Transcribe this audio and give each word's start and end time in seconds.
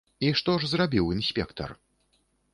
І 0.27 0.29
што 0.39 0.55
ж 0.63 0.69
зрабіў 0.71 1.13
інспектар? 1.17 1.77